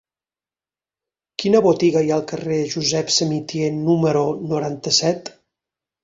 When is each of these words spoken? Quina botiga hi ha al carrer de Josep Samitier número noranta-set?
Quina 1.41 1.59
botiga 1.65 2.01
hi 2.05 2.07
ha 2.11 2.15
al 2.15 2.23
carrer 2.31 2.57
de 2.61 2.71
Josep 2.75 3.11
Samitier 3.15 3.67
número 3.81 4.23
noranta-set? 4.55 5.31